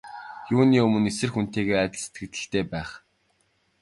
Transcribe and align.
Юуны 0.55 0.77
өмнө 0.85 1.07
эсрэг 1.11 1.31
хүнтэйгээ 1.33 1.79
адил 1.81 2.01
сэтгэгдэлтэй 2.03 2.63
байх. 2.71 2.89